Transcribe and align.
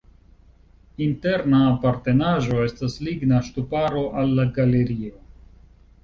Interna 1.07 1.57
apartenaĵo 1.73 2.57
estas 2.67 2.95
ligna 3.07 3.41
ŝtuparo 3.49 4.01
al 4.23 4.33
la 4.39 4.47
galerio. 4.57 5.21